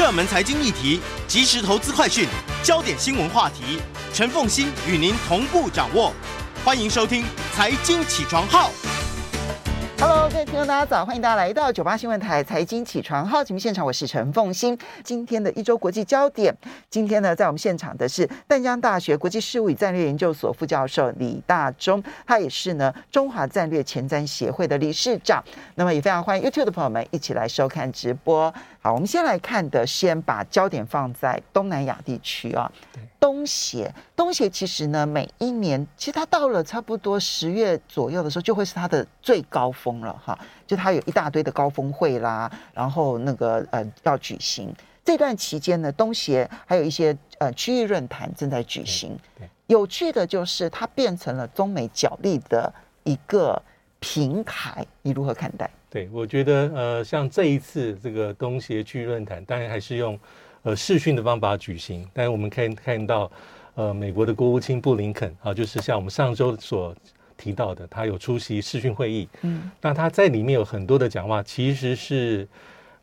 [0.00, 0.98] 热门财经议题、
[1.28, 2.26] 即时投资快讯、
[2.62, 3.78] 焦点新闻话题，
[4.14, 6.10] 陈凤欣与您同步掌握。
[6.64, 7.22] 欢迎收听
[7.52, 8.70] 《财经起床号》。
[9.98, 11.04] Hello，各位听众，大家早！
[11.04, 14.78] 欢迎大家来到九八新闻台财经起床号节目现场，我是陈凤欣。
[15.04, 16.56] 今天的一周国际焦点，
[16.88, 25.44] 今天呢，在我们现场的是淡江大学国际事务与战略研究所副教授李大忠，他也是呢中华战略前瞻协会的理事长。
[25.74, 28.50] 那么也非常欢迎 YouTube 的朋友们一起来收看直播。
[28.82, 32.72] 好，我们先来看的，先把焦点放在东南亚地区啊。
[33.18, 40.38] 东协，东协其实呢，每一年其实它到了差不多十月左右的时候，就会是它的最高峰了哈。
[40.66, 44.74] 就它有一大堆的高峰会啦，然后那个呃要举行。
[45.04, 49.14] 这段期间呢，东协还有一些呃区域论坛正在举行。
[49.66, 52.72] 有趣的就是它变成了中美角力的
[53.04, 53.60] 一个
[53.98, 55.70] 平台，你如何看待？
[55.90, 60.18] 对，我觉得呃，像这一次这个东协区域论坛，当然还是用。
[60.62, 63.32] 呃，视讯的方法举行，但是我们可以看到，
[63.76, 66.94] 呃，美国的国务卿布林肯啊，就是像我们上周所
[67.34, 72.46] 提到的，他有出席视讯会议，嗯，那他在里面有很多的讲话，其实是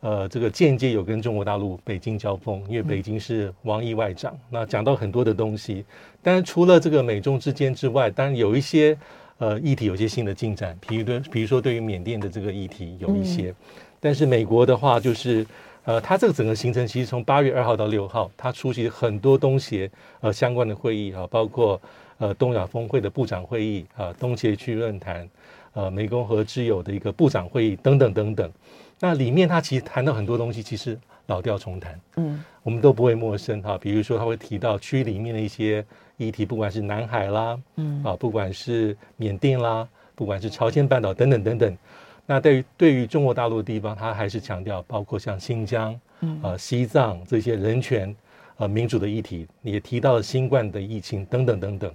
[0.02, 5.84] 呃，这个间接有跟中国大陆北京交锋，因为北京是王毅外长，那讲到很多的东西，
[6.22, 8.96] 但是除了这个美中之间之外，当然有一些
[9.38, 13.54] 呃议题有些新的进展，比如对，比如说对于缅甸的这个议题有一些，
[14.00, 15.46] 但是美国的话就是。
[15.88, 21.82] 呃，他这个整个行程其实从八月二号到六号，他出席很多东协呃相关的会议啊，包括
[22.18, 25.30] 呃东亚峰会的部长会议啊，东协区论坛，
[25.72, 28.52] 呃湄公河之友的一个部长会议等等等等。
[29.00, 33.78] 那里面他其实谈到很多东西，其实老调重弹，嗯，我们都不会陌生哈。
[33.78, 35.86] 比如说他会提到区里面的一些
[36.18, 41.78] 议题，不管是南海啦，嗯啊，不管是缅甸啦，不管是朝鲜半岛等等等等。
[42.26, 48.14] 那对于对于中国大陆的地方，他还是强调，包括像新疆、嗯、啊西藏这些人权、
[48.58, 51.94] 呃民主的议题，也提到了新冠的疫情等等等等。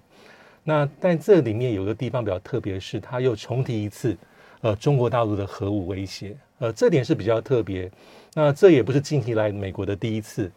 [0.65, 4.17] 那但这里面有个地方比较特别，是他又重提一次，
[4.61, 7.91] 呃中国大陆的核武威胁，呃这点是比较特别。
[8.33, 10.51] 那这也不是近期来美国的第一次，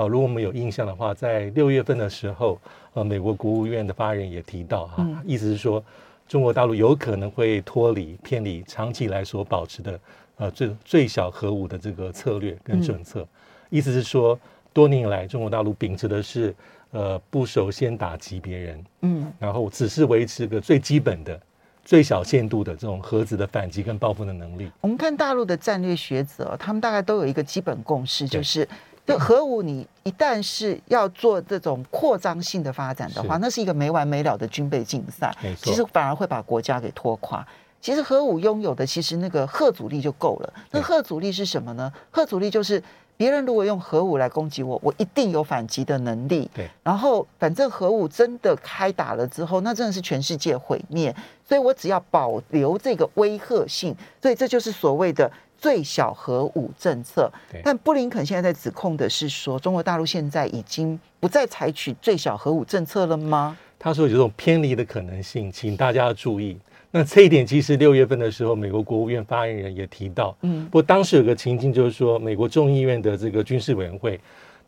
[0.00, 2.58] 呃如果我们有印象的话，在六月份的时候，
[2.94, 5.82] 呃美国国务院的发言人也提到哈、啊，意思是说。
[6.30, 10.00] 中国大陆有可能会脱离、偏离长期来所保持的
[10.36, 13.26] 呃最最小核武的这个策略跟政策，
[13.68, 14.38] 意思是说，
[14.72, 16.54] 多年以来中国大陆秉持的是
[16.92, 21.40] 呃不首先打击别人，嗯，然后只是维持个最基本的、
[21.84, 24.70] 最小限度的这种核子的反击跟报复的能力。
[24.80, 28.68] 我们看大陆的战略学者，他们大概都有一个基本共识，就是。
[29.06, 37.44] 就核武，你一旦是要做这种扩张性的发展的话，那是一个没完没了的军备竞赛，其实反而会把国家给拖垮。
[37.80, 40.52] 其实核武拥有的其实那个核阻力就够了。
[40.70, 41.90] 那核阻力是什么呢？
[42.10, 42.80] 核阻力就是
[43.16, 46.50] 别人如果用核武来攻击我，我一定有反击的能力。
[46.54, 46.68] 对。
[46.82, 51.14] 然后反正核武真的开打了之后，那真的是全世界毁灭。
[51.50, 55.30] 所以我只要保留这个威吓性，所以这就是所谓的。
[55.62, 57.30] 最小核武政策，
[57.62, 63.54] 但布林肯现在在指控的是说，中国大陆现在已经不再采取最小核武政策了吗？
[63.78, 66.56] 他说有这种偏离的可能性，请大家注意。
[66.90, 74.18] 那这一点其实六月份的时候，美国国务院发言人也提到，嗯，不过当时有个情境就是说，美国众议院的这个军事委员会，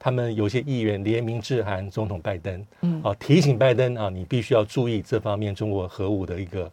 [0.02, 6.68] 他们有些议员联名致函总统拜登，嗯，啊，提醒拜登啊，你必须要注意这方面中国核武的一个。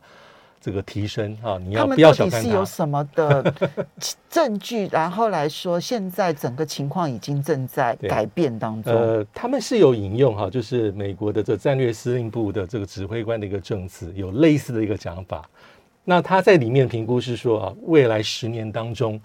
[0.62, 3.54] 这个提升啊，你要不要小看是有什么的
[4.30, 4.90] 证据？
[4.92, 8.94] 然后来说，现在整个情况已经正在改变当中。
[8.94, 15.50] 呃，他们是有引用哈，就是美国的这战略司令部的这个指挥官的一个证词，有类似的一个讲法。
[16.04, 19.18] 那他在里面评估是说啊，未来十年当中，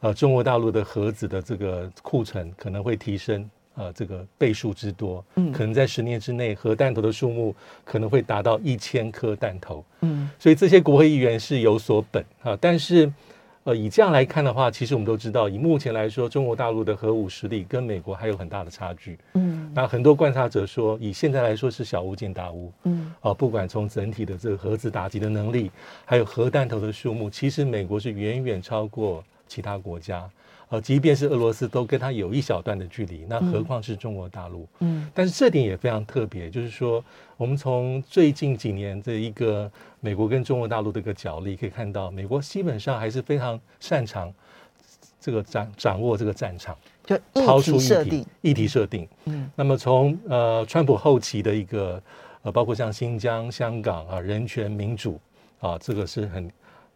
[0.00, 3.48] 呃，中国大陆的核子的这个库存可能会提升。
[3.78, 12.56] 呃，这个倍数之多，嗯，可能在十年之内，核弹头的数目可能会达到一千颗弹头，嗯，所以这些国会议员是有所本啊。
[12.58, 13.12] 但是，
[13.64, 19.70] 呃，以这样来看的话，其实我们都知道，以目前来说，中国大陆的核武实力跟美国还有很大的差距，嗯。
[19.74, 23.12] 那很多观察者说，以现在来说是小巫见大巫，嗯。
[23.20, 25.70] 啊，不管从整体的这个核子打击的能力，
[26.06, 30.28] 还有核弹头的数目，其实美国是远远超过其他国家。
[30.68, 34.66] 呃，即便是俄罗斯都跟他有一小段的距离，那何况是中国大陆？
[34.80, 37.04] 嗯，但是这点也非常特别，就是说，
[37.36, 39.70] 我们从最近几年这一个
[40.00, 44.34] 美国跟中国大陆的一个角力，可以看到，美国基本上还是非常擅长
[45.20, 49.08] 这个掌掌握这个战场，就抛出议题设定，议题设定。
[49.26, 52.02] 嗯，那么从呃川普后期的一个
[52.42, 55.20] 呃，包括像新疆、香港啊，人权民主
[55.60, 56.50] 啊，这个是很。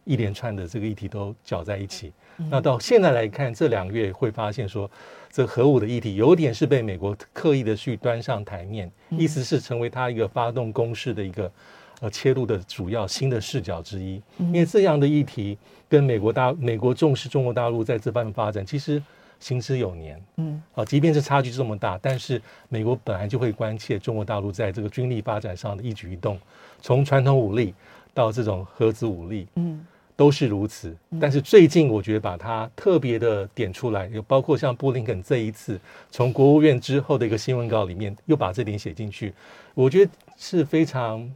[0.07, 2.11] 一连串的这个议题都搅在一起。
[2.49, 4.91] 那到现在来看，这两个月会发现说，
[5.31, 11.53] 这核武的议题有点是被美国刻意的去端上台面，意思是成为他一个发动攻势的一个
[12.01, 14.23] 呃切入的主要新的视角之一。
[14.39, 15.59] 因为这样的议题
[15.89, 19.03] 跟美国大美国重视中国大陆在这方面发展，其实
[19.39, 20.21] 行之有年。
[20.37, 26.39] 嗯，啊，即便是差距这么大，但是美国本来就会关切中国大陆在这个军力发展上的一举一动，
[26.81, 27.75] 从传统武力
[28.15, 29.47] 到这种核子武力。
[29.57, 29.85] 嗯。
[30.21, 35.81] 都是如此，但是最近我觉得把它特别的点出来，有包括像布林肯这一次
[36.11, 39.33] 从国务院之后的一个新闻稿里面，又把这点写进去，
[39.73, 41.27] 我觉得是非常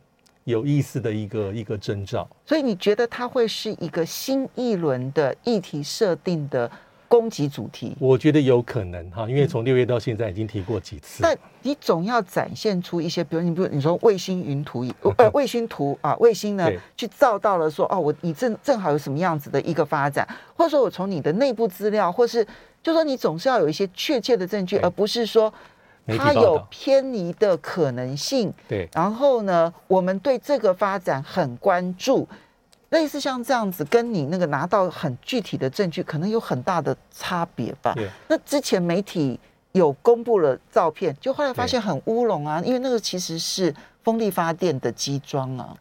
[0.44, 2.28] 有意思的一个一个征兆。
[2.44, 6.70] 所以你觉得它会是一个新一轮的议题设定的？
[7.08, 11.22] 攻击主题，我觉得有可能哈，因为从六月到现在已经提过几次。
[11.22, 14.84] 但你总要展现出一些，比如你比如你说卫星云图，
[15.18, 22.46] 呃，卫星图啊，卫星呢去照到了说哦，我你正正好有什么样子的一个发展，或者说我从你的内部资料，或是
[22.82, 25.52] 就说你总是要有一些确切的证据，而不是说
[26.18, 28.52] 它有偏离的可能性。
[28.68, 32.28] 对，然后呢，我们对这个发展很关注。
[32.94, 37.92] 类似像这样子，跟你那个拿到很具体的证据，可能有很大的差别吧。
[37.96, 38.08] Yeah.
[38.28, 39.38] 那之前媒体
[39.72, 43.74] 有公布了照片，就后来发现很乌龙啊，因为那个其实是
[44.04, 45.76] 风力发电的机装啊。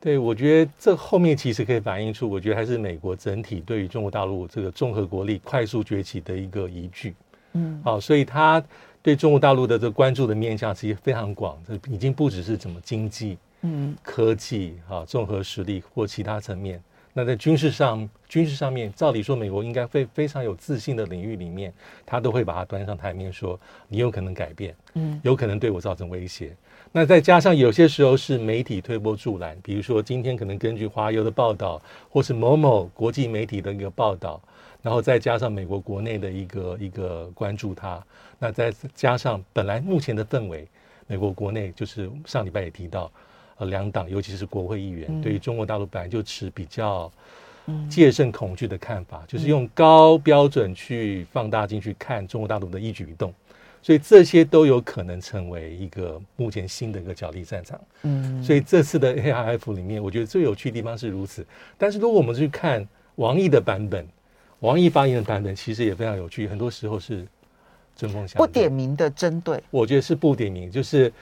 [0.00, 7.14] 对，我觉得这后面其实可以反映出，我觉得还是美国整体对于中国大陆这个综合国力快速崛起的一个依据。
[7.52, 8.62] 嗯，好，所以他
[9.00, 13.38] 对中国大陆的这个关注的面向其实非常广，这已经不只是怎么经济。
[13.62, 16.80] 嗯，科技啊，综合实力或其他层面，
[17.12, 21.72] 那在军事上，军事上面，照理说，美国应该非非常有自信的领域里面，
[22.06, 23.58] 他都会把它端上台面，说
[23.88, 26.54] 你有可能改变，嗯，有可能对我造成威胁。
[26.92, 34.40] 那再加上有些时候是媒体推波助澜，比如说今天可能根据华邮的报道，或是某某国际媒体的一个报道，
[34.80, 38.00] 然后再加上美国国内的一个一个关注它，
[38.38, 40.66] 那再加上本来目前的氛围，
[41.08, 43.10] 美国国内就是上礼拜也提到。
[43.58, 47.10] 呃，两党尤其是国会议员，嗯、对于中国大陆本来就持比较
[47.90, 53.34] 戒慎恐惧的看法，嗯、就是用高标准去放大镜去看中国大陆的一举一动，
[53.82, 57.80] 所以这些都有可能成为一个目前新的一个角力战场。
[58.02, 61.44] 嗯，所以这次的 AIF 里面，我觉得最有趣的地方是如此。
[61.76, 64.06] 但是如果我们去看王毅的版本，
[64.60, 67.26] 王毅发言的版本其实也非常有趣，很多时候是
[67.96, 69.60] 针锋相对，不点名的针对。
[69.70, 71.12] 我觉得是不点名，就是。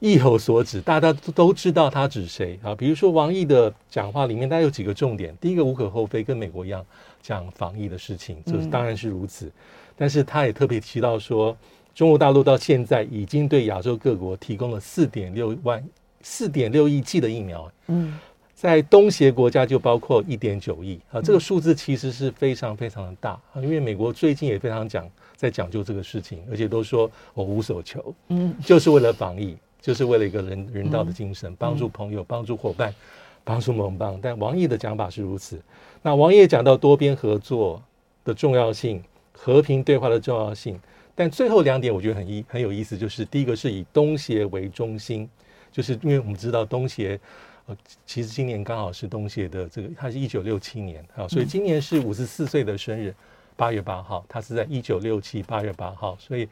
[0.00, 2.74] 意有所指，大家都都知道他指谁啊？
[2.74, 5.36] 比如说王毅的讲话里面，大概有几个重点。
[5.38, 6.84] 第一个无可厚非，跟美国一样
[7.22, 9.46] 讲防疫的事情，就是当然是如此。
[9.46, 9.52] 嗯、
[9.96, 11.54] 但是他也特别提到说，
[11.94, 15.86] 中国大陆到现在已经对亚洲各国提供了四点六万、
[16.22, 17.70] 四点六亿剂的疫苗。
[17.88, 18.18] 嗯，
[18.54, 23.56] 在东协国家就包括一点九亿啊，这个数字其实是非常非常的大啊。
[23.56, 25.06] 因为美国最近也非常讲
[25.36, 29.54] 在讲究这个事情，而且都说我无所求，嗯，就是为了防疫。
[29.80, 32.94] 就是为了一个人人道的精神，帮助朋友，帮助伙伴，
[33.42, 34.18] 帮助盟邦。
[34.20, 35.58] 但王毅的讲法是如此。
[36.02, 37.82] 那王毅讲到多边合作
[38.22, 40.78] 的重要性，和平对话的重要性。
[41.14, 45.28] 但最后两点我觉得很意很有意思，就是第一个是以东协为中心，
[45.72, 47.18] 就是因为我们知道东协，
[47.66, 53.14] 呃，其实今年刚好是东协的这个，他是一九六七年啊，所以今年是五十四岁的生日，
[53.56, 56.46] 八月八号，他是在一九六七八月八号，所以。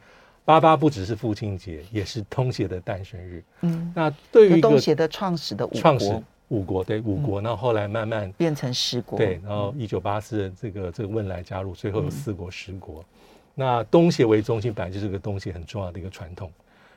[0.49, 3.43] 八八不只是父亲节，也是东协的诞生日。
[3.61, 9.15] 嗯，那对于东协的创始的创始五国对五国，那、嗯、后，后来慢慢变成十国。
[9.15, 13.03] 对，然后一九八四这个这个汶莱加入，最后有四国十国。
[13.03, 13.05] 嗯、
[13.53, 16.51] 那东协为中心，本来就是个东协很重要的一个传统，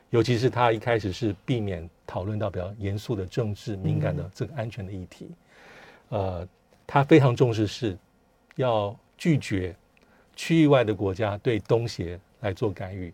[0.09, 5.29] 尤其是他一开始是避免讨论到比较严肃的政治敏感的这个安全的议题。
[6.09, 6.49] 嗯、呃，
[6.87, 7.99] 他非常重视是
[8.57, 9.77] 要拒绝
[10.35, 13.13] 区域外的国家对东协来做干预。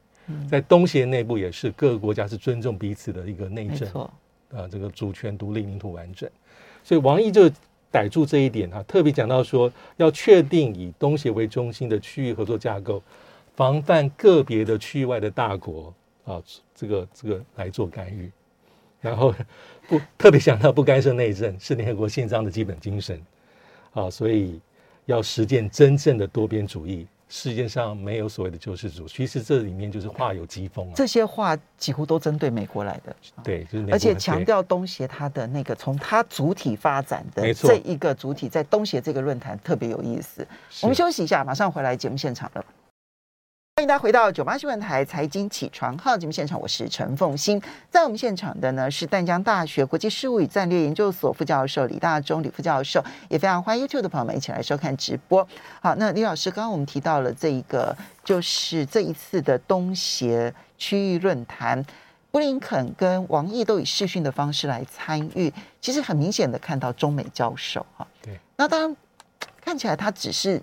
[0.50, 4.11] 在东协内部也是各个国家是尊重彼此的一个内政，啊、
[4.50, 6.28] 呃，这个主权独立、领土完整，
[6.85, 7.50] 所以王毅就
[7.90, 13.02] 逮住这一点哈，特别讲到说要确定以东协为中心的区域合作架构，
[13.56, 15.94] 防范个别的区域外的大国
[16.25, 16.42] 啊，
[16.75, 18.30] 这个这个来做干预，
[19.00, 19.35] 然后
[19.88, 23.20] 不特别讲到不干涉内政是联合国宪章的基本精神，
[23.92, 24.61] 啊，所以
[25.06, 27.06] 要实践真正的多边主义。
[27.28, 30.92] 世界上没有所谓的救世主，其实这里面就是话有疾风啊。
[30.94, 40.47] 这些话几乎都针对美国来的，对，就是而且强调东协它的那个从它主体发展的这一个主体，在东协这个论坛特别有意思。
[40.80, 42.64] 我们休息一下，马上回来节目现场了。
[43.78, 47.62] 欢迎大家回到九八新闻台财经起床号节目现场，我是陈凤欣。
[47.88, 55.47] 在我们现场的呢是淡江大学国际事务与战略研究所副教授李大中李副教授，也非常欢迎 YouTube 的朋友们一起来收看直播。
[55.80, 61.80] 好，那李老师，刚刚我们提到了这一个，就是这一次的东协区域论坛，
[62.32, 68.04] 布林肯跟王毅都以视讯的方式来参与，其实很明显的看到中美交手哈。
[68.20, 68.97] 对，那当然
[69.61, 70.61] 看起来他只是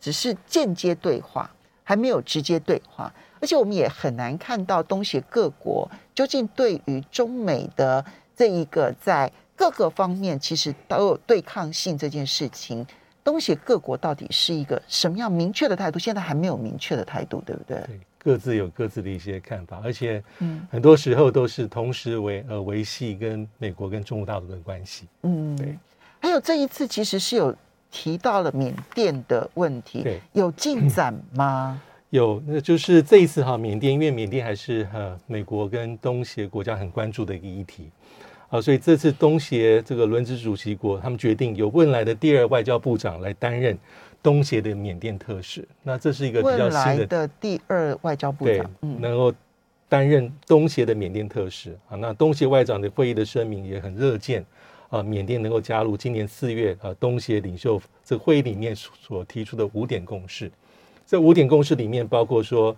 [0.00, 1.50] 只是间接对话。
[1.88, 8.04] 还没有直接对话，而且我们也很难看到东协各国究竟对于中美的
[8.36, 12.86] 这一个在各个方面其实都有对抗性这件事情，
[13.24, 15.98] 东协各国到底是一个什么样明确的态度？
[15.98, 17.78] 现在还没有明确的态度，对不对？
[17.86, 25.06] 对，各自有各自的一些看法，而且嗯，很多时候都是同时维呃维系跟美国跟中国大陆的关系。
[25.22, 25.78] 嗯，对。
[26.20, 27.56] 还有这一次其实是有。
[27.90, 31.80] 提到了缅甸的问题，对，有进展吗？
[32.10, 37.90] 有，那就是这一次哈，缅甸因为缅甸还是呃美国跟东协国家很关注的一个议题
[38.48, 43.76] 啊，所以这次东协这个轮值主席国他们决定由汶莱的第二外交部长来担任
[44.22, 45.68] 东协的缅甸特使。
[45.82, 49.30] 那这是一个比较新的，的第二外交部长，嗯，能够
[49.86, 51.96] 担任东协的缅甸特使啊。
[51.96, 54.42] 那东协外长的会议的声明也很热见。
[54.90, 60.50] 啊，缅甸能够加入今年四月啊东协领袖这个会议里面所提出的五点共识，
[61.06, 62.74] 这五点共识里面包括说，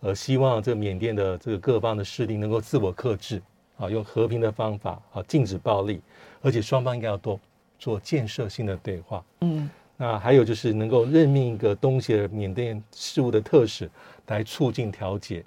[0.00, 3.40] 呃，希望这个缅甸的这个各方的势力能够自我克制，
[3.78, 6.00] 啊，用和平的方法啊禁止暴力，
[6.42, 7.40] 而且双方应该要多
[7.78, 9.24] 做建设性的对话。
[9.40, 13.90] 嗯，那还有就是能够任命一个东协缅甸事务的特使
[14.26, 15.42] 来促进调解，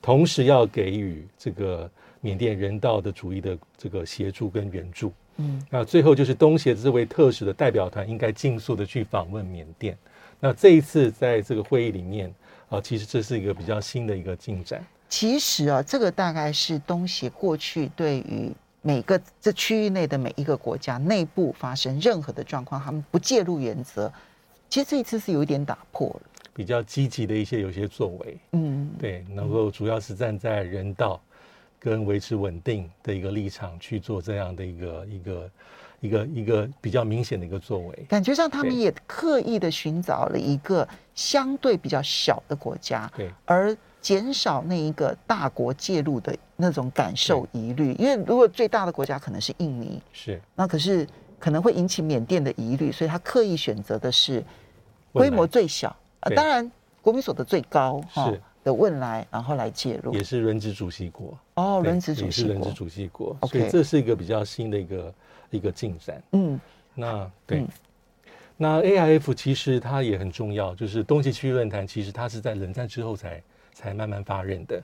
[0.00, 5.12] 同时要给予这个缅甸人道的主义的这个协助跟援助。
[5.38, 9.96] 嗯，那最后就是东协这位特使的代表团应该尽速的去访问缅甸。
[10.40, 12.32] 那这一次在这个会议里面
[12.68, 14.84] 啊，其实这是一个比较新的一个进展。
[15.08, 18.52] 其实啊，这个大概是东协过去对于
[18.82, 24.12] 每个这区域内的每一个国家内部发生任何的状况，他们不介入原则。
[24.68, 26.20] 其实这一次是有一点打破了，
[26.52, 28.38] 比较积极的一些有些作为。
[28.52, 31.20] 嗯，对，能够主要是站在人道。
[31.78, 35.50] 跟维持稳定的一个立场去做这样的一个一个
[36.00, 47.92] 一个一个比较明显的一个作为，感觉上他们也刻意的寻找了一个相对比较小的国家，对，而减少那一个大国介入的那种感受疑虑。
[47.94, 51.06] 因为如果最大的国家可能是印尼，是，那可是
[51.38, 54.42] 可能会引起缅甸的疑虑，所以他刻意选择的是
[55.12, 55.88] 规模最小，
[56.20, 56.70] 啊，当然
[57.02, 58.40] 国民所得最高，是。
[58.68, 65.14] 的汶莱，然后来介入，也是轮值主席国哦，轮值主席国，也是轮值主席国，所以这是一个比较新的一个
[65.50, 66.22] 一个进展。
[66.32, 66.60] 嗯，
[66.94, 67.68] 那对，嗯、
[68.58, 74.82] 那 AIF 其实它也很重要，就是东西区域论坛，其实它是在冷战之后才才慢慢发任的，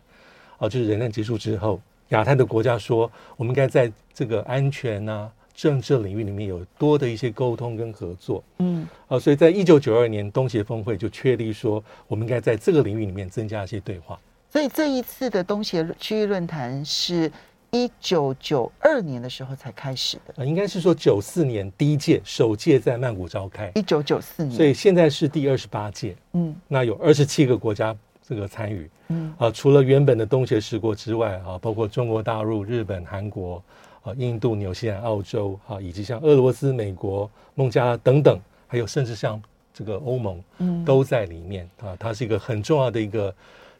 [0.57, 5.31] 哦，就是冷战结束之后，亚太的国家说，我们应该在这个安全啊。
[5.55, 14.19] 政治领域里面有多的一些沟通跟合作，嗯，啊，所以在一九九二年东协峰会就确立说，我们应该在这个领域里面增加一些对话。
[14.51, 17.31] 所以这一次的东协区域论坛是
[17.71, 27.97] 一九九二年的时候才开始的，啊，应该是说九四年第一届首届在曼谷召开，一九九四年，所以现在是第二十八届，嗯，那有二十七个国家
[28.27, 33.63] 这个参与，嗯，啊，除了原本的东协十国之外，啊，包括中国大陆、日本、韩国。
[34.05, 39.43] 啊，印度、纽西兰、澳洲，啊，以及像俄罗斯、美国、孟加拉等等，还有甚至像
[39.73, 41.97] 这个欧盟，嗯，都在里面啊。
[41.99, 43.35] 它是一个很重要的一个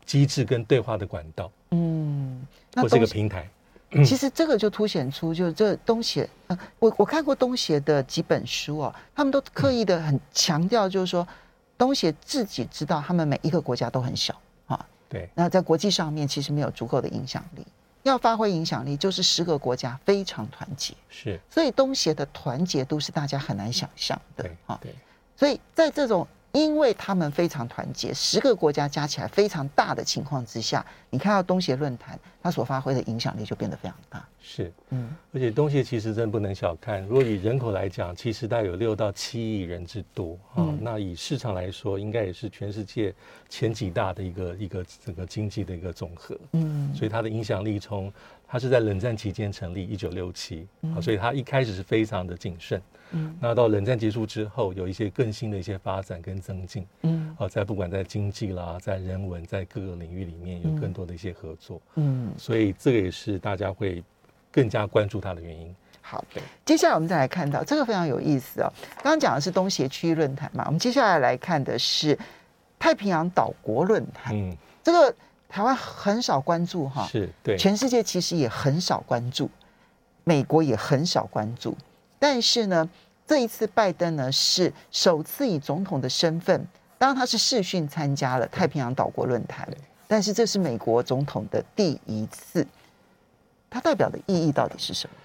[0.05, 3.49] 机制跟对话的管道，嗯，或是一个平台。
[4.05, 11.25] 其实这个就凸显出，就是这东协，呃，我我看过东协的几本书哦，他们都刻意的很强调，就是说
[11.79, 14.35] 东协自己知道，他们每一个国家都很小
[14.67, 17.65] 啊，对，那在国际上面其实没有足够的影响力。
[18.05, 24.95] 要发挥影响力，就是十个国家非常团结，是，所以东协的团结度是大家很难想象的，啊，对，
[25.37, 26.27] 所以在这种。
[26.55, 34.25] 因为他们非常团结，十个国家加起来非常大的情况之下，你看到东协论坛它所发挥的影响力就变得非常大。
[34.41, 40.59] 是，嗯，而且东协其实真不能小看，如果以人口来讲，其实大概有六到七亿人之多啊。
[40.59, 43.13] 嗯、那以市场来说，应该也是全世界
[43.49, 46.39] 前几大的一个一个这个经济的一个总和。
[46.53, 48.13] 嗯，所以它的影响力从
[48.47, 50.67] 它是在冷战期间成立，一九六七。
[50.95, 52.81] 啊，所以它一开始是非常的谨慎。
[53.11, 64.03] 嗯，那到冷战结束之后，有一些更新的一些发展跟增进，嗯，啊，在不管在经济啦，在人文，在各个领域里面有更多的一些合作，嗯，所以这个也是大家会
[64.51, 65.73] 更加关注它的原因。
[66.01, 66.25] 好，
[66.65, 68.73] 接下来我们再来看到这个非常有意思哦。
[68.97, 72.19] 刚刚讲的是东协区域论坛嘛，我们接下来来看的是
[72.79, 75.15] 太平洋岛国论坛，嗯，这个
[75.49, 79.49] 台湾很少关注哈，是对，全世界其实也很少关注，
[80.25, 81.77] 美国也很少关注，
[82.19, 82.89] 但是呢，
[83.27, 86.67] 这一次拜登呢是首次以总统的身份，
[86.99, 89.69] 当然他是视讯参加了太平洋岛国论坛，
[90.09, 92.67] 但是这是美国总统的第一次，
[93.71, 95.17] 它代表的意义到底是什么？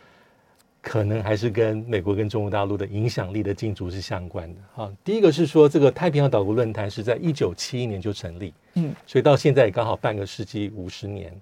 [0.81, 4.61] 可能还是跟美国跟中国大陆的影响力的竞逐是相关的。
[4.75, 11.33] 哈，第一个是说，这个太平洋岛国论坛是在一九七一年就成立，嗯，所以到现在也刚好半个世纪五十年。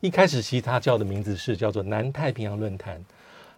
[0.00, 3.00] 一开始其实它叫的名字是叫做南太平洋论坛，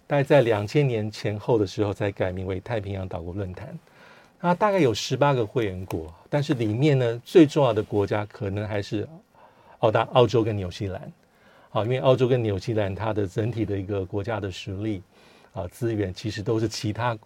[0.07, 3.79] 大概在两千年前后的时候才改名为太平洋岛国论坛。
[4.39, 9.09] 它大概有十八个会员国，但是里面呢最重要的国家可能还是
[9.79, 11.01] 澳大澳洲跟纽西兰。
[11.71, 15.01] 啊，因为澳洲跟纽西兰它的整体的一个国家的实力。
[15.52, 17.18] 啊，资源其实都是其他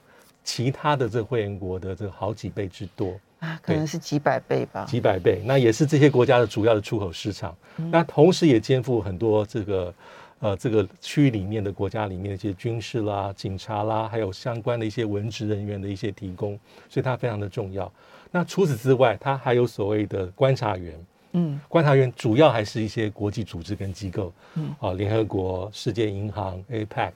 [0.43, 5.43] 其他的这个会员国的这个好几倍之多啊，可能是几百倍吧，几百倍。
[5.45, 7.57] 那也是这些国家的主要的出口市场。
[7.77, 9.95] 嗯、那同时也肩负很多这个
[10.39, 17.93] 呃这个区域里面的国家里面的一些军事啦、警察啦，还有相关的一些文职人员的一些提供，所以它非常的重要。
[18.31, 27.13] 那除此之外，它还有所谓的观察员，嗯，观察员主要还是一些国际组织跟机构，嗯，啊，联合国、世界银行、APEC。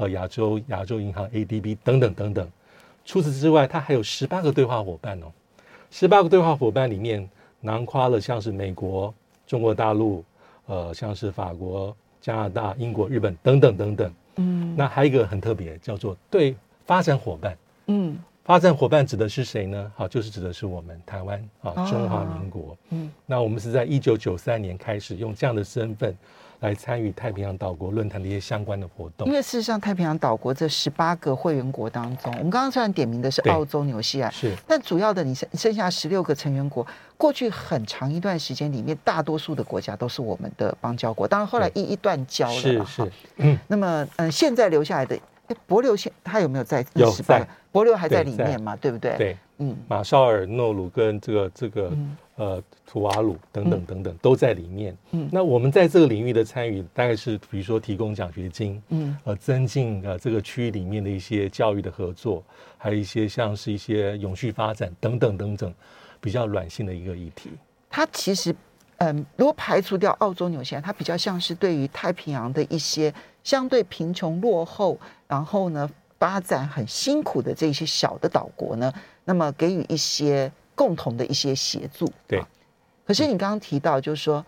[0.00, 2.48] 呃，亚洲亚洲银行 ADB 等等等等，
[3.04, 5.26] 除此之外，它还有十八个对话伙伴哦。
[5.90, 7.28] 十八个对话伙伴里面，
[7.60, 9.12] 囊括了像是美国、
[9.46, 10.24] 中国大陆，
[10.64, 14.12] 呃，像是法国、加拿大、英国、日本等等等等。
[14.36, 17.58] 嗯，那还有一个很特别，叫做对发展伙伴。
[17.88, 19.92] 嗯，发展伙伴指的是谁呢？
[19.94, 22.74] 好，就是指的是我们台湾啊，中华民国。
[22.88, 26.16] 嗯，那我们是在一九九三年开始用这样的身份。
[26.60, 29.26] 来参与太平洋岛国论坛的一些相关的活动。
[29.26, 36.86] 因为事实上，太平洋岛国这十八个会员国当中，我们刚刚虽然点名的是澳洲、纽西兰，是，但主要的你剩剩下十六个成员国，
[37.16, 41.26] 过去很长一段时间里面，大多数的国家都是我们的邦交国。
[41.26, 43.12] 当然后来一一断交了，是是。
[43.36, 45.18] 嗯，那么嗯，现在留下来的，
[45.50, 47.46] 哎，帛琉现他有没有在那十八个？
[47.72, 48.74] 帛琉还在里面嘛？
[48.76, 49.16] 对不对？
[49.18, 51.88] 对，嗯，马绍尔、诺鲁跟这个这个。
[51.92, 54.96] 嗯呃，图瓦鲁等等等等都在里面。
[55.10, 62.42] 嗯，那我们在这个领域的参与，大概是比如说提供奖学金，嗯，呃，增进呃这个区域里面的一些教育的合作，
[62.78, 65.74] 还有一些像是一些永续发展等等等等，
[66.18, 67.50] 比较软性的一个议题。
[67.90, 68.56] 它其实，
[68.96, 73.12] 嗯，如果排除掉澳洲、纽西兰，它比较像是对于太平洋的一些
[73.44, 78.92] 相对贫穷落后，然后呢发展很辛苦的这些小的岛国呢，
[79.24, 80.50] 那么给予一些。
[80.76, 82.48] 共同的一些协助，对、啊。
[83.06, 84.42] 可是你刚刚提到，就是说，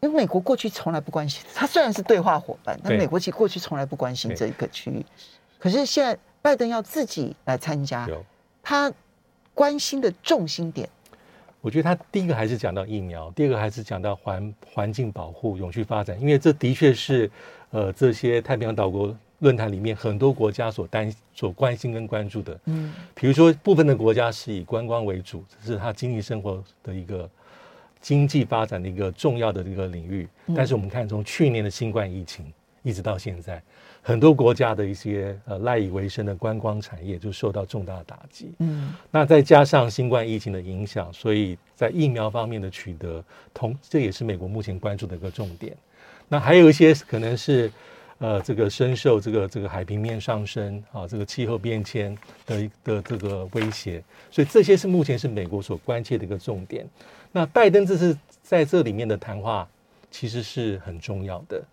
[0.00, 5.04] 因为美国过去从来不关心，他虽然是对话伙伴，但美国其实过去从来不关心这一个区域。
[5.58, 8.08] 可是现在拜登要自己来参加，
[8.62, 8.90] 他
[9.52, 10.88] 关心的重心点，
[11.60, 17.30] 我觉得他第一个还是讲到疫苗，第二个还是讲到环环境保护、永续发展，因为这的确是
[17.70, 19.16] 呃这些太平洋岛国。
[19.40, 27.26] 论坛里面很多国家所担、所关心跟关注的，嗯，比如说部分的国家是以观光为主，这是他经济生活的一个
[28.02, 30.28] 经济发展的一个重要的一个领域。
[30.54, 33.62] 但是我们看从去年的新冠疫情一直到现在，
[34.02, 38.52] 很多国家的一些呃赖以为生的观光产业就受到重大的打击。
[38.58, 45.76] 嗯，那再加上新冠疫情的影响，所以在疫苗方面的取得，同这也是美国目前关注的一个重点。
[46.28, 47.70] 那还有一些可能是。
[48.22, 56.86] 呃，这个深受这个这个海平面上升啊，这个气候变迁的一的这个威胁，所以这些是目前是美国所关切的一个重点。
[57.32, 59.66] 那拜登这次在这里面的谈话
[60.10, 61.64] 其实是很重要的，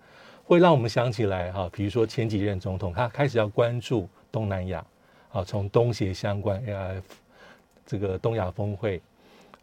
[0.47, 4.83] 会让我们想起来哈，比如说前几任总统他开始要关注东南亚
[5.29, 7.01] 啊，从东协相关 AIF
[7.85, 9.01] 这个东亚峰会。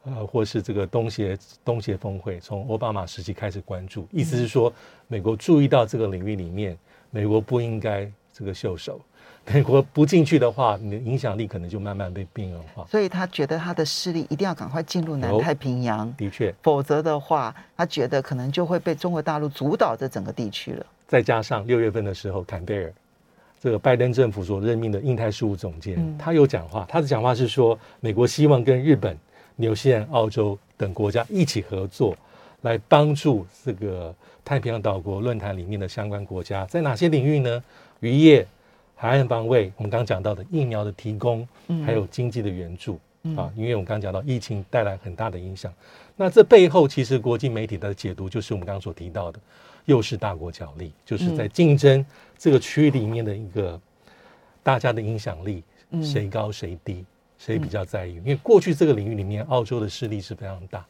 [0.07, 4.71] 呃，或是这个东协东协峰会，从奥巴马时期开始关注，意思是说，
[5.09, 6.77] 美国注意到这个领域里面，
[7.09, 9.01] 美国不应该这个袖手，
[9.53, 12.87] 美国不进去的话，你的影响力可能就慢慢被边缘化。
[12.91, 20.87] 所以他觉得他的势力一定要赶快进入南太平洋，的确，否则的话，他觉得可能就会被中国大陆主导这整个地区了。
[21.07, 22.93] 再加上六月份的时候，坎贝尔
[23.61, 29.17] 这个拜登政府所任命的印太事务总监，嗯、他有讲话，他的讲话是说，美国希望跟日本。
[29.57, 32.17] 纽西兰、澳洲等国家一起合作，
[32.63, 34.13] 来帮助这个
[34.45, 37.63] 太平洋岛国论坛里面的相关国家，在哪些领域呢？
[38.01, 38.45] 渔业、
[39.05, 41.47] 海岸防卫，我们刚刚讲到的疫苗的提供，
[41.85, 43.53] 还有经济的援助、嗯、啊。
[43.55, 45.71] 因为我们刚刚讲到疫情带来很大的影响，
[46.17, 49.39] 那这背后其实国际媒体的解读就是我们刚刚所提到的，
[49.85, 52.03] 又是大国角力，就是在竞争
[52.39, 53.79] 这个区域里面的一个
[54.63, 55.63] 大家的影响力，
[56.03, 57.05] 谁高谁低。
[57.37, 58.15] 谁比较在意？
[58.15, 60.83] 因为过去这个领域里面，澳洲的势力是非常大，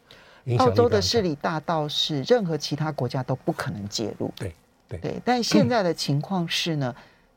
[0.44, 0.82] 影响力非常大。
[0.82, 4.30] 澳洲的势力大到是任何其他国家都不可能介入。
[4.36, 4.54] 对
[4.88, 6.94] 对对，但现在的情况是呢，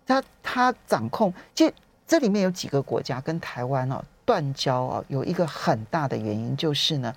[0.07, 1.73] 他他掌控，其实
[2.07, 7.13] 这里面有几个国家跟台湾哦断交哦，有一个很大的原因就是呢，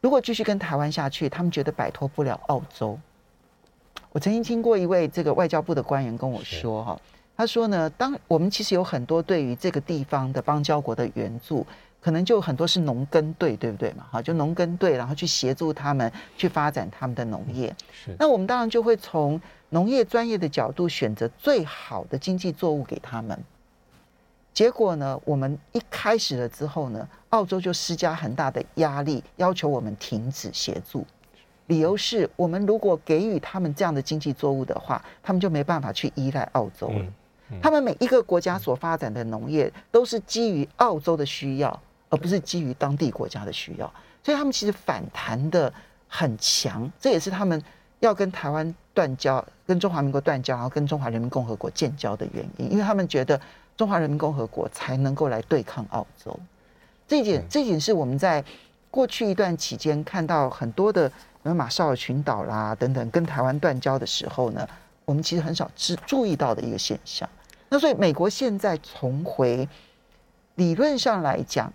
[0.00, 2.98] 如果继续跟台湾下去，他们觉得摆脱不了澳洲。
[4.12, 7.00] 我曾经听过一位这个外交部的官员跟我说哈。
[7.36, 11.66] 他说呢，当我们其实有很多对于这个地方的邦交国的援助，
[12.00, 14.06] 可能就很多是农耕队，对不对嘛？
[14.10, 17.74] 哈，就农耕队，然后去协助他们去发展他们的农业。
[17.92, 18.16] 是。
[18.18, 23.38] 那我们当然就会从农业专业的角度选择最好的经济作物给他们。
[24.52, 31.06] 结果呢，我们一开始了之后呢，澳洲就施加很大的压力，要求我们停止协助。
[31.66, 36.98] 理由是我们如果给予他们这样的经济作物的话，他们就没办法去依赖澳洲了。
[36.98, 37.12] 嗯
[37.60, 41.80] 他们每一个国家所发展的农业都是基于澳洲的需要，
[42.10, 43.90] 而不是基于当地国家的需要，
[44.22, 45.72] 所以他们其实反弹的
[46.06, 47.62] 很强，这也是他们
[48.00, 53.40] 要跟台湾断交、跟中华民国断交，然后跟中华人民共和国建交的原因，因为他们觉得
[53.76, 56.38] 中华人民共和国才能够来对抗澳洲。
[57.06, 58.44] 这一点，这一点是我们在
[58.90, 64.68] 过去一段期间看到很多的，比如马绍尔群岛啦等等，跟台湾断交的时候呢，
[65.04, 67.28] 我们其实很少注注意到的一个现象。
[67.68, 69.68] 那所以，美国现在重回，
[70.56, 71.72] 理论上来讲，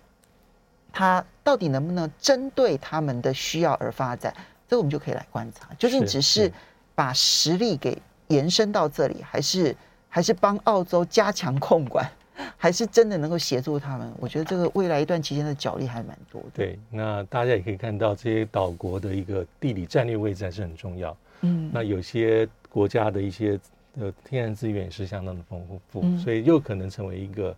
[0.96, 4.34] 它到底能不能针对他们的需要而发展？
[4.66, 6.50] 这个我们就可以来观察，究竟只是
[6.94, 9.76] 把实力给延伸到这里，还是
[10.08, 12.10] 还是帮澳洲加强控管，
[12.56, 14.10] 还是真的能够协助他们？
[14.18, 16.48] 我觉得这个未来一段期间的角力还蛮多的。
[16.54, 21.14] 对，那大家也可以看到，这些岛国的一个地理战略位置还是很重要。
[21.42, 23.60] 嗯，那有些国家的一些。
[23.98, 27.56] 呃，天然资源也是相当的丰富，嗯，所以又可能成为一个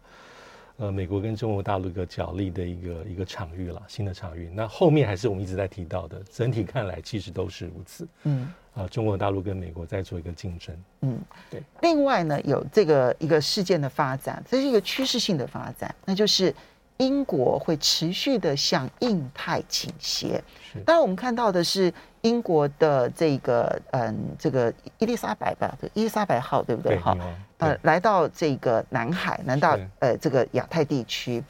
[0.78, 4.50] 呃美国跟中国大陆一个角力的一个一个场域了，新的场域。
[4.52, 8.08] 那后面还是我们一直在提到的，整体看来其实都是如此。
[8.24, 10.76] 嗯，啊，中国大陆跟美国在做一个竞争。
[11.02, 11.18] 嗯，
[11.50, 11.62] 对。
[11.82, 16.54] 另外呢，有这个一个事件的发展，这是一个趋势性的发展，那就是。
[17.00, 20.42] 英国会持续的向印太倾斜。
[20.84, 26.98] 当然，我们看到的是英国的这个嗯，这个伊丽莎白吧，伊丽莎白号对不对？
[26.98, 27.16] 哈，
[27.58, 31.42] 呃，来到这个南海，来到呃这个亚太地区。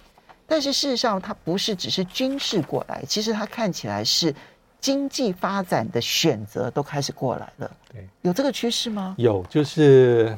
[0.47, 4.35] 但是事实上，它不是只是军事过来，其实它看起来是
[4.81, 7.71] 经济发展的选择都开始过来了。
[7.93, 9.15] 对，有这个趋势吗？
[9.19, 10.37] 有，就是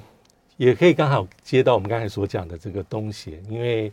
[0.56, 3.92] 也可以刚好接到我们刚才所讲的这个东协，因为。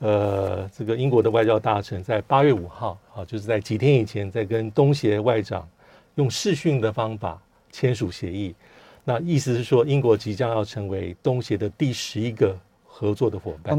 [0.00, 5.68] 呃，这个英国的外交大臣在八月五号啊，就是在几天以前，在跟东协外长
[6.14, 7.36] 用视讯的方法
[7.72, 8.54] 签署协议。
[9.08, 13.78] 那意思是说，英国即将要成为东协的第十一个合作的伙伴。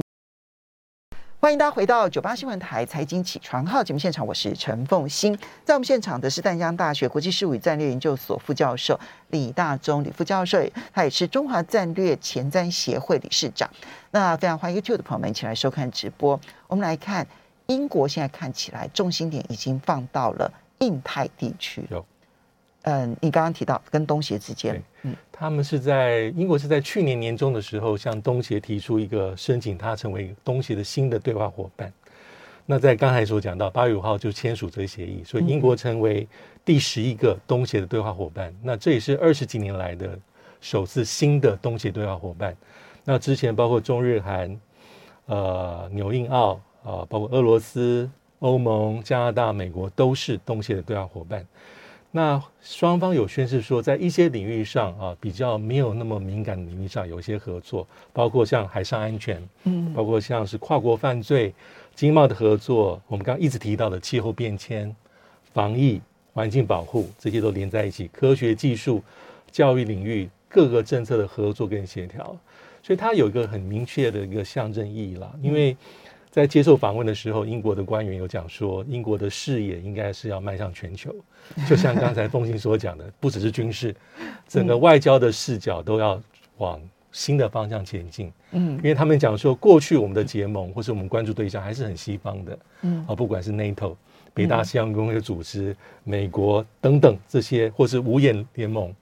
[1.39, 5.37] 欢迎大家回到九八新闻台财经起床号节目现场，我是陈凤欣。
[5.63, 13.69] 在我们现场的是淡江大学国际事务与战略研究所副教授李大中李副教授，他也是中华战略前瞻协会理事长。
[14.09, 16.41] 那非常欢迎 YouTube 的朋友们一起来收看直播。
[16.65, 17.27] 我们来看
[17.67, 21.87] 英国现在看起来重心点已经放到了印太地区。
[22.83, 31.91] 嗯，你刚刚提到跟东协之间，嗯，他们是在英国是在去年年中的时候向东协提出一个申请，他成为东协的新的对话伙伴。
[32.65, 36.27] 那在刚才所讲到八月五号就签署这个协议，所以英国成为
[36.63, 38.53] 第十一个东协的对话伙伴。
[38.61, 40.17] 那这也是二十几年来的
[40.61, 42.55] 首次新的东协对话伙伴。
[43.03, 44.59] 那之前包括中日韩、
[45.25, 51.45] 呃纽印澳啊，包括俄罗斯、欧盟、加拿大、美国都是东协的对话伙伴。
[52.11, 61.53] 那双方有宣示说，在一些领域上啊，比较没有那么敏感的领域上有一些合作，包括像海上安全，嗯，包括像是跨国犯罪、
[61.93, 64.95] 经贸的合作，我们刚刚一直提到的气候变迁、
[65.53, 66.01] 防疫、
[66.33, 68.07] 环境保护，这些都连在一起。
[68.07, 69.03] 科学技术、
[69.51, 72.35] 教育领域各个政策的合作跟协调，
[72.81, 75.77] 所以它有一个很明确的一个象征意义啦，因为。
[76.31, 81.13] 在接受访问的时候，英国的官员有讲说，英国的视野应该是要迈向全球，
[81.67, 83.95] 就像刚才凤信所讲的，不只是军事，
[84.47, 86.21] 整个外交的视角都要
[86.57, 86.79] 往
[87.11, 88.31] 新的方向前进。
[88.51, 93.95] 嗯，因为他们讲说，过去我们的结盟或是我们关注对象还是很西方的，嗯，啊，不管是 NATO、
[94.31, 98.93] 北大西洋公约组织、美国等等这些，或是五眼联盟，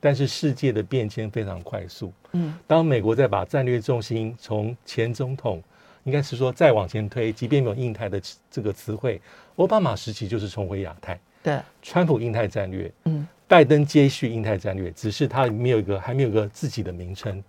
[0.00, 2.12] 但是世界的变迁非常快速。
[2.32, 5.62] 嗯，当美国在把战略重心从前总统。
[6.04, 9.20] 应该是说，再往前推，即便没有印太的这个词汇，
[9.56, 11.18] 奥巴马时期就是重回亚太。
[11.42, 17.42] 对，川普印太战略，嗯，拜登接续印太战略，只是他没有一个还没有一个自己的名称。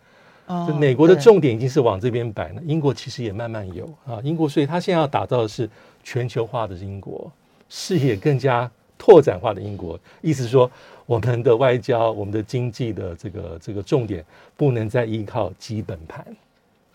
[0.48, 4.20] 哦美国的重点已经是往这边摆了，英国其实也慢慢有啊。
[4.24, 5.68] 英国所以他现在要打造的是
[6.04, 7.32] 全球化的英国，
[7.68, 10.00] 视野更加拓展化的英国。
[10.22, 10.70] 意思是说，
[11.08, 14.24] 我们的外交、我们的经济的这个这个重点
[14.56, 16.24] 不能再依靠基本盘，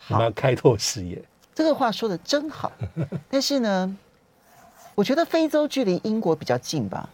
[0.09, 1.21] 我们要开拓视野。
[1.55, 2.73] 这个话说的真好，
[3.29, 3.97] 但是呢，
[4.95, 7.09] 我觉得非洲距离英国比较近吧，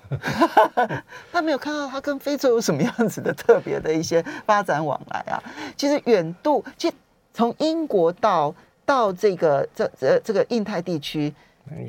[1.33, 5.43] 他没有看到他跟非洲有什么样子的特别的一些发展往来啊。
[5.77, 6.95] 其实远度，其实
[7.33, 11.33] 从英国到到这个这这这个印太地区，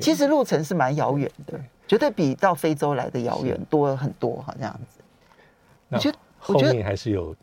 [0.00, 4.54] 其实路程是蛮遥远的，绝对比到非洲来的遥远多了很多哈。
[4.58, 5.00] 这样子，
[5.90, 7.34] 我觉得后面还是有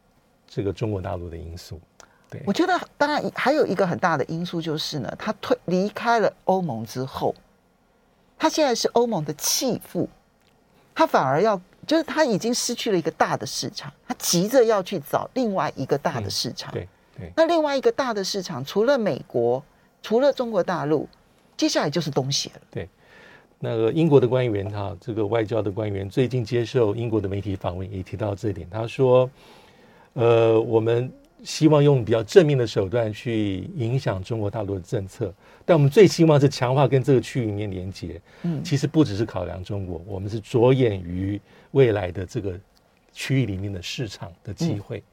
[0.47, 1.79] 这个中国大陆的因素。
[2.29, 7.35] 对，我觉得当然还有一个很大的因素就是呢，他退离开了欧盟之后，
[8.37, 10.09] 他现在是欧盟的弃妇，
[10.95, 16.73] 他反而要就是他已经失去了一个大的市场，他急着要去找另外一个大的市场。
[16.73, 19.63] 对对，那另外一个大的市场除了美国，
[20.01, 21.07] 除了中国大陆，
[21.55, 22.61] 接下来就是东协了。
[22.71, 22.89] 对，
[23.59, 29.29] 那个英国的官员哈，这个外交的官员最近接受英国的媒体访问，也提到这点，他说
[30.13, 31.11] ：“呃，我们。”
[31.45, 35.31] 希望用比较正面的手段去影响中国大陆的政策，
[35.63, 38.19] 但我们最希望是强化跟这个区域里面连接。
[38.41, 41.39] 嗯，其实不只是考量中国，我们是着眼于
[41.71, 42.59] 未来的这个
[43.13, 45.03] 区域里面的市场的机会，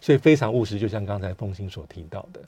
[0.00, 0.78] 所以非常务实。
[0.78, 2.40] 就像刚才凤馨所提到的，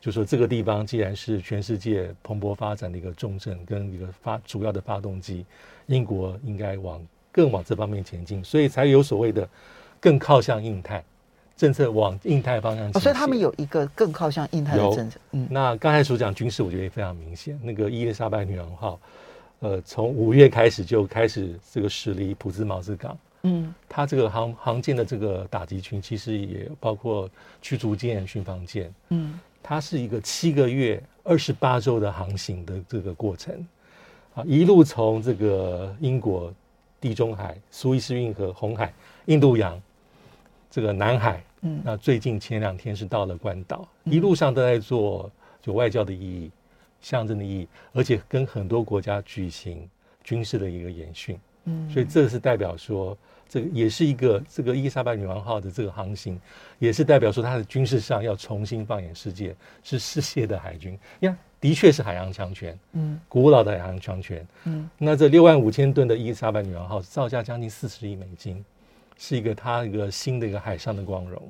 [0.00, 5.46] 就说这个地方既然是全世界蓬勃发展的一个重镇跟一个发主要的发动机，
[5.86, 9.48] 英国应该往更往这方面前进，所以才有所谓的
[10.00, 11.04] 更靠向印太。
[11.56, 15.20] 政策往印太方向，所以他们有一个更靠向印太的政策。
[15.30, 17.58] 嗯，那刚才所讲军事，我觉得也非常明显。
[17.62, 19.00] 那个伊丽莎白女王号，
[19.60, 23.16] 呃，从五月开始就开始这个驶离普兹茅斯港。
[23.42, 27.30] 嗯，它这个航航舰的这个打击群，其实也包括
[27.62, 28.92] 驱逐舰、巡防舰。
[29.10, 33.54] 嗯，它是一个七个月、二十八周的航行的这个过程。
[34.34, 36.52] 啊，一路从这个英国、
[37.00, 38.92] 地中海、苏伊士运河、红海、
[39.26, 39.80] 印度洋。
[40.74, 45.30] 这个南海，嗯，那最近前两天是到了关岛，一路上都在做
[45.62, 46.50] 就外交的意义、
[47.00, 49.88] 象征的意义，而且跟很多国家举行
[50.24, 53.16] 军事的一个演训，嗯，所以这是代表说，
[53.48, 56.40] 这个也是一个这个伊丽莎白女王号的这个航行，
[56.80, 60.98] 也是代表说它的军事上要重新放眼世界，是世界的海军。
[61.20, 68.64] 呀，的确是海洋强权，嗯，古老的海洋强权，嗯，那这六万五千吨的伊丽莎白女王号造价将近四十亿美金。
[69.18, 71.40] 是一个它一个新的一个海上的光荣，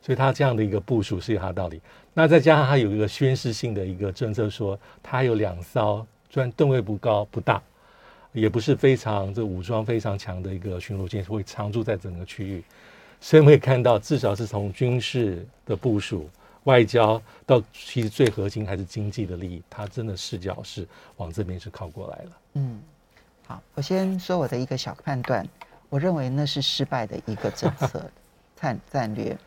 [0.00, 1.80] 所以它这样的一个部署是有它的道理。
[2.12, 7.60] 那再加上它有一个宣示性的一个政策，说它有两艘，虽然吨位不高不大，
[8.32, 12.62] 也不是非常这武装非常强的一个巡逻舰，会常驻在整个区域。
[13.20, 16.28] 所以我们可以看到，至少是从军事的部署、
[16.64, 22.30] 外交到其实最核心还是经济的利益，它真的视角是往这边是靠过来了。
[22.54, 22.80] 嗯，
[23.46, 25.46] 好，我先说我的一个小判断。
[25.94, 28.04] 我认为那是失败的一个政策
[28.60, 29.38] 战战略。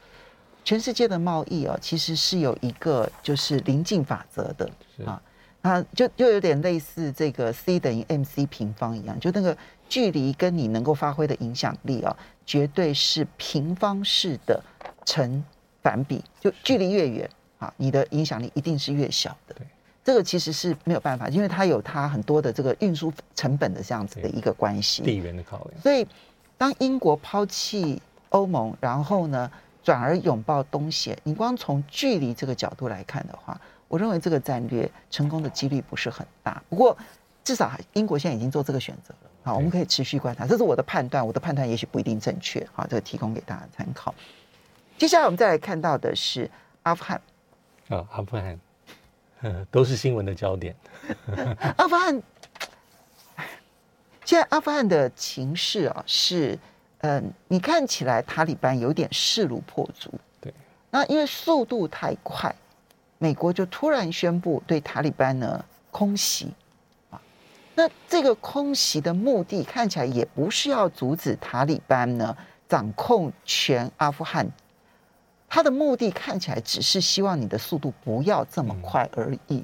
[0.63, 4.69] 全世界的贸易哦，其实是有一个就是临近法则的
[5.05, 5.21] 啊，
[5.62, 9.57] 那就又有点类似这个 C 等于 MC 平方一样，就那个
[9.89, 14.63] 距离跟你能够发挥的影响力啊，绝对是平方式的
[15.03, 15.43] 成
[15.83, 17.29] 反比，就距离越远
[17.60, 19.55] 啊，你的影响力一定是越小的。
[20.01, 26.07] 这个其实是没有办法，因为它有它很多的这个运输成本的这样子的一个关系，地缘的考量，所以。
[26.58, 29.50] 当英国抛弃欧盟，然后呢，
[29.84, 36.62] 转而拥抱东协，你光从距离这个角度来看的话，我认为这个战略成功的几率不是很大。
[36.67, 36.98] 不过，
[37.43, 39.30] 至少英国现在已经做这个选择了。
[39.43, 42.67] 好，我们可以持续观察，这是我的判断，我的判断也许不一定正确。
[42.74, 44.13] 好，这个提供给大家参考。
[44.98, 46.50] 接下来我们再来看到的是
[46.84, 47.22] 阿富汗。
[47.88, 48.60] 啊，阿富汗，
[49.72, 50.76] 都是新闻的焦点。
[51.78, 52.22] 阿富汗。
[54.27, 56.59] 现在阿富汗的情势啊，是，
[56.97, 60.11] 嗯，你看起来塔利班有点势如破竹，
[60.41, 60.53] 对。
[60.89, 62.53] 那因为速度太快，
[63.19, 66.51] 美国就突然宣布对塔利班呢空袭，
[67.09, 67.21] 啊，
[67.73, 72.35] 那这个空袭的目的看起来也不是要阻止塔利班呢
[72.67, 74.45] 掌控全阿富汗，
[75.47, 79.63] 他的目的看起来只是希望你的速度不要这么快而已，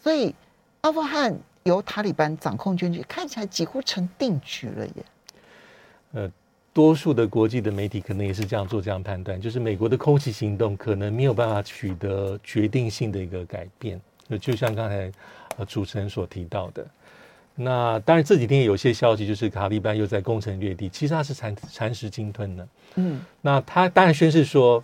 [0.00, 0.32] 所以
[0.82, 1.36] 阿富汗。
[1.64, 5.04] 由塔利班掌控军局，看起来几乎成定局了耶。
[6.12, 6.32] 呃，
[6.72, 14.00] 多数的国际的媒体可能也是这样做这样判断，就是美国的空袭行动可能没有办法取得决定性的一个改变。
[14.40, 15.12] 就像刚才
[15.56, 16.86] 呃主持人所提到的，
[17.56, 22.68] 那当然这几天有些消息就是塔利班又在攻城略地，其实他是蚕蚕食鲸吞的。
[22.94, 24.82] 嗯，那他当然宣誓说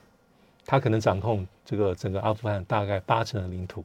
[0.65, 3.85] 他可能掌控这个整个阿富汗大概八成的领土，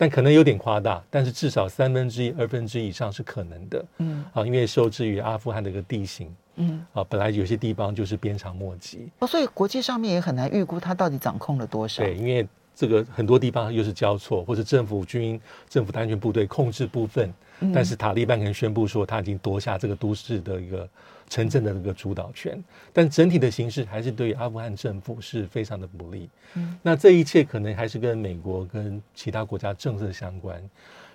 [0.00, 3.84] 但可能有点夸大，但是至少三分之一、二分之一以上是可能的。
[3.98, 12.02] 嗯，啊，因为受制于阿富汗的一个地形，嗯，啊，本来有些地方就是鞭长莫及，哦，所以国际上面也很难预估它到底掌控了多少。
[12.02, 12.48] 对，因为
[12.80, 15.38] 这个很多地方又是交错，或者政府军、
[15.68, 17.30] 政府的安全部队控制部分。
[17.74, 20.88] 但是塔利班可能宣布说他已经夺下这个都市的一个
[21.28, 22.58] 城镇的那个主导权，
[22.90, 26.26] 但整体的形势还是对阿富汗政府是非常的不利。
[26.54, 30.58] 嗯，那这一切可能还是跟美国跟其他国家政策相关，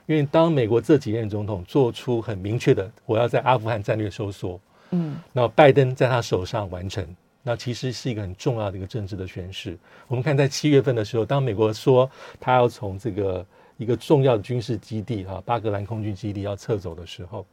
[0.06, 7.04] 因为当美国这几任总统做出很明确的我要在阿富汗战略收缩，嗯，那拜登在他手上完成，
[7.46, 9.78] 那其实是一个很重要的一个政治的宣示。
[10.10, 13.46] 我们看在七月份的时候，当美国说他要从这个。
[13.78, 17.46] 一个重要的军事基地哈，巴格兰空军基地要撤走的时候，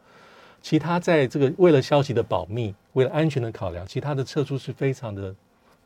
[0.62, 5.34] 其他在这个为了消息的保密，为了安全的考量，其他的撤出是非常的、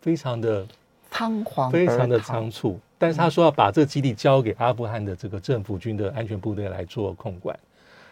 [0.02, 0.66] 非常的
[1.10, 2.78] 仓皇，非常的仓促。
[2.98, 7.58] 但是他说要把这个基地交给阿富汗的这个政府军的安全部队来做控管，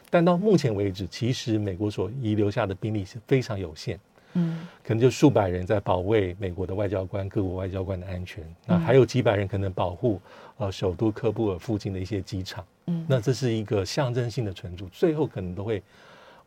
[0.09, 4.01] 但到目前为止，其实美国所遗留下的兵力是非常有限。
[4.35, 10.21] 嗯，可能就数百人在保卫美国的外交官、各国外交官的安全，那还有几百人可能保护
[10.59, 12.65] 呃首都喀布尔附近的一些机场。
[12.87, 15.83] 嗯，那这是一个象征性的存驻，最后可能都会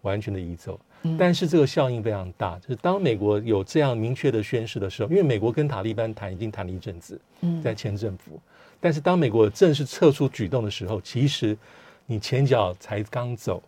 [0.02, 0.80] 完全的移走。
[1.18, 8.40] 但是这个效应非常大，就是当美国有这样明确的宣示的时候，因为美国跟塔利班谈已经谈了一阵子，嗯，在前政府，
[8.82, 11.58] 但是当美国正式撤出举动的时候，其实
[12.06, 13.64] 你前脚才刚走，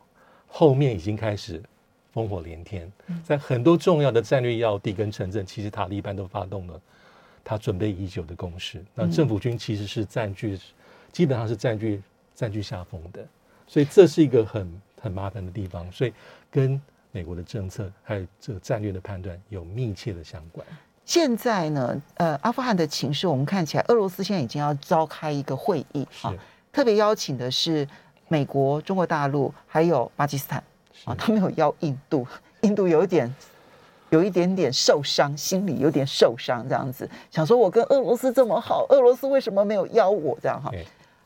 [0.48, 1.62] 后面已经开始。
[2.20, 2.92] 烽火连天，
[3.24, 6.80] 在很多重要的战略要地跟城镇，其实塔利班都发动了
[7.44, 8.84] 他准备已久的攻势。
[8.94, 10.60] 那政府军其实是占据，
[11.12, 12.02] 基本上是占据
[12.36, 13.26] 占据下风的，
[13.68, 15.90] 所以这是一个很很麻烦的地方。
[15.92, 16.14] 所以
[16.52, 16.80] 跟
[17.12, 20.66] 美国的政策还有这个战略的判断有密切的相关。
[21.06, 26.32] 现在呢，呃，阿富汗的情势，我们看起来，俄罗斯现在已经要召开一个会议啊，
[26.72, 27.88] 特别邀请的是
[28.28, 30.64] 美国、中国大陆还有巴基斯坦。
[31.06, 32.28] 啊，他没有邀印度，
[32.62, 33.34] 印度有一点，
[34.10, 40.38] 有一点点受伤，心里有点受伤，这样子想说，我跟俄罗斯这么好，俄罗斯为什么没有邀我？
[40.42, 40.72] 这样哈，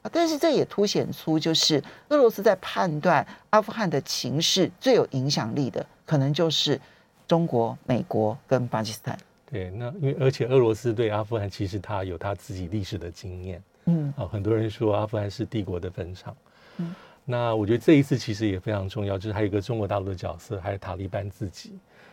[0.01, 6.79] 啊，但是这也凸显出，就是俄罗斯在判断阿富汗的情势最有影响力的，可能就是
[7.27, 9.17] 中国、美国跟巴基斯坦。
[9.49, 16.35] 对，那因为而且俄罗斯对阿富汗其实他有他自己历史的经验，嗯，啊，很多人说阿富汗是帝国的坟场，
[16.77, 16.93] 嗯。
[17.25, 21.69] 那我觉得这一次其实也非常重要，就是还有一个中国大陆的角色，还有塔利班自己。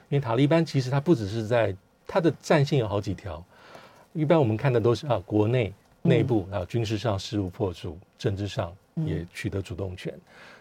[0.08, 1.74] 因为塔利班其实它不只是在
[2.06, 3.44] 它的战线有好几条，
[4.12, 10.12] 一般我们看的都是啊国内内部啊军事上势如破竹，政治上也取得主动权，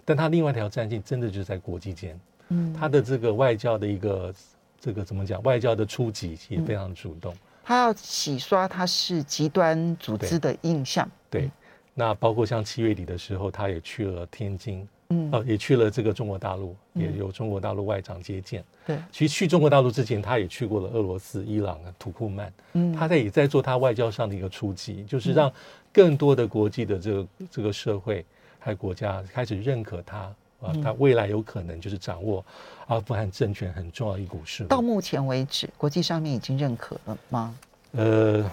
[0.05, 4.33] 但它另外一条战线真的就是在国际间，嗯，它的这个外交的一个
[4.79, 11.41] 这个怎么讲，外交的出击也非常主动，他要洗刷他是极端组织的印象，对。
[11.41, 11.51] 对
[11.99, 18.63] 那包括像七月底的时候，他也去了天津，嗯，哦，也去了这个中国大陆，也有中国大陆外长接见。
[18.87, 25.51] 对，其实去中国大陆之前，他也去过了俄罗斯、伊朗、土库曼，嗯，他在也在做他外交上的一个出击，就是让
[25.91, 28.25] 更多的国际的这个这个社会
[28.59, 30.19] 还有国家开始认可他
[30.61, 32.45] 啊，他未来有可能就是掌握
[32.87, 34.69] 阿富汗政权很重要的一股势力。
[34.69, 37.53] 到目前为止，国际上面已经认可了吗？
[37.91, 38.49] 呃。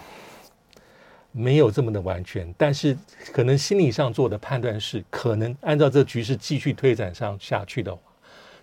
[1.38, 2.96] 没有这么的完全，但是
[3.30, 8.00] 可能心理上做的判断是，可能按照这局势继续推展上下去的话，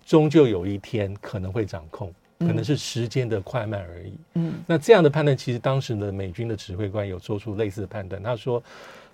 [0.04, 4.14] 终究有一天可能会掌控，可能是时间的快慢而已。
[4.34, 8.62] 嗯，那这样的判断，其实当时的美军的指挥官有做出类似的判断，他说，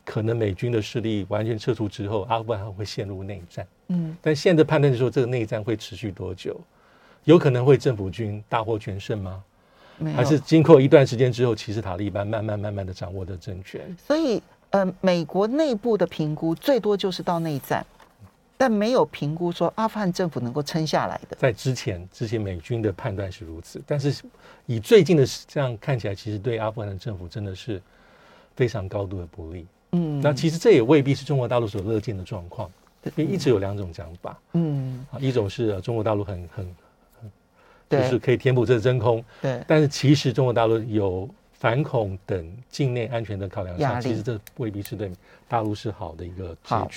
[0.05, 3.67] 可能美军的势力完全撤出之后，阿富汗会陷入内战。
[3.89, 6.59] 嗯，但现在判断说，这个内战会持续多久？
[7.25, 9.43] 有可能会政府军大获全胜吗？
[10.15, 13.81] 还是经过一段时间之后，其实塔利班慢慢慢慢的掌握的政权。
[14.07, 17.85] 所以，呃，美国内部的评估最多就是到内战，
[18.57, 21.35] 但没有评估说阿富汗政府能够撑下来的。
[21.37, 24.23] 在之前，之前美军的判断是如此，但是
[24.65, 27.81] 以最近的这样看起来，其实对阿富汗的政府真的是
[28.55, 29.65] 非常高度的不利。
[29.91, 32.71] 嗯，那其实这也未必是中国大陆所乐见的状况，
[33.15, 34.39] 因为一直有两种讲法。
[34.53, 36.75] 嗯，啊，一种是中国大陆很很。
[37.89, 39.61] 就是可以填补这个真空，对。
[39.67, 45.11] 但是其实中国大陆有反恐等境内安全的考量上，其实这未必是对
[45.47, 46.75] 大陆是好的一个结